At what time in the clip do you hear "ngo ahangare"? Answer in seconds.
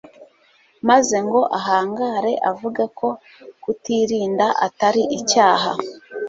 1.25-2.33